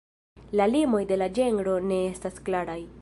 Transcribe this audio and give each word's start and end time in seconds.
La 0.61 0.65
limoj 0.71 1.01
de 1.11 1.19
la 1.23 1.27
ĝenro 1.37 1.77
ne 1.93 2.01
estas 2.15 2.41
klaraj. 2.49 2.81